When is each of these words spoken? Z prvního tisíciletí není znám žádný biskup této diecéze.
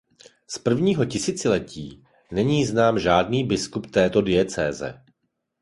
Z 0.47 0.57
prvního 0.57 1.05
tisíciletí 1.05 2.03
není 2.31 2.65
znám 2.65 2.99
žádný 2.99 3.43
biskup 3.43 3.87
této 3.91 4.21
diecéze. 4.21 5.03